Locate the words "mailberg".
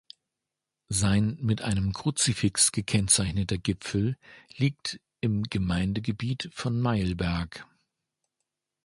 6.81-7.67